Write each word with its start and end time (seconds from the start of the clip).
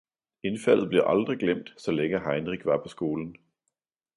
Indfaldet 0.43 0.89
blev 0.89 1.03
aldrig 1.05 1.37
glemt, 1.37 1.73
så 1.77 1.91
længe 1.91 2.19
Heinrich 2.19 2.65
var 2.65 2.81
på 2.83 2.87
skolen. 2.87 3.35